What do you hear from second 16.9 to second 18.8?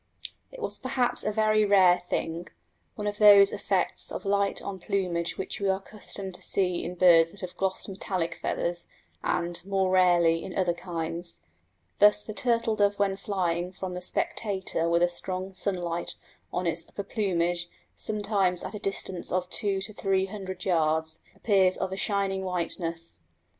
plumage, sometimes at a